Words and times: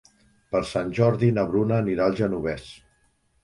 Per 0.55 0.61
Sant 0.69 0.89
Jordi 1.01 1.31
na 1.37 1.45
Bruna 1.53 1.79
anirà 1.85 2.07
al 2.11 2.19
Genovés. 2.23 2.69